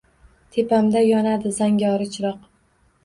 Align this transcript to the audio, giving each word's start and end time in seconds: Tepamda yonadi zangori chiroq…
Tepamda 0.55 1.03
yonadi 1.07 1.53
zangori 1.59 2.09
chiroq… 2.17 2.51